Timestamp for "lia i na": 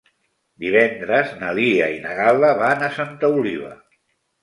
1.61-2.17